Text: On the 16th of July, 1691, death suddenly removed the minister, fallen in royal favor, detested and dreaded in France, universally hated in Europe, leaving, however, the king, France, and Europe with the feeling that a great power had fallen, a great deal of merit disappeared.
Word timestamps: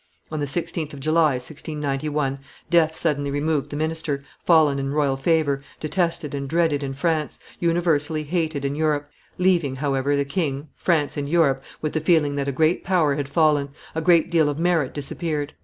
On 0.31 0.39
the 0.39 0.45
16th 0.47 0.93
of 0.93 0.99
July, 0.99 1.33
1691, 1.33 2.39
death 2.71 2.95
suddenly 2.95 3.29
removed 3.29 3.69
the 3.69 3.75
minister, 3.75 4.23
fallen 4.43 4.79
in 4.79 4.91
royal 4.91 5.15
favor, 5.15 5.61
detested 5.79 6.33
and 6.33 6.49
dreaded 6.49 6.81
in 6.81 6.93
France, 6.93 7.37
universally 7.59 8.23
hated 8.23 8.65
in 8.65 8.73
Europe, 8.73 9.11
leaving, 9.37 9.75
however, 9.75 10.15
the 10.15 10.25
king, 10.25 10.69
France, 10.75 11.17
and 11.17 11.29
Europe 11.29 11.63
with 11.83 11.93
the 11.93 12.01
feeling 12.01 12.33
that 12.35 12.47
a 12.47 12.51
great 12.51 12.83
power 12.83 13.13
had 13.13 13.29
fallen, 13.29 13.69
a 13.93 14.01
great 14.01 14.31
deal 14.31 14.49
of 14.49 14.57
merit 14.57 14.91
disappeared. 14.91 15.53